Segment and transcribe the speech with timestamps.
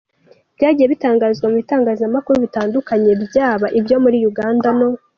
[0.55, 4.89] byagiye bitangazwa mu bitangazamakuru bitandukanye byaba ibyo muri Uganda no.